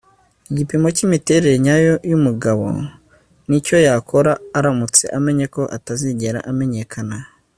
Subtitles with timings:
[0.51, 2.65] igipimo cyimiterere nyayo yumugabo
[3.47, 7.17] nicyo yakora aramutse amenye ko atazigera amenyekana